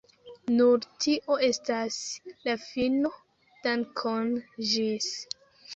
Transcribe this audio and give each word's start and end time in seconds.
Nu 0.53 0.65
tio 1.03 1.37
estas 1.49 1.99
la 2.49 2.57
fino, 2.65 3.15
dankon 3.69 4.37
ĝis. 4.73 5.17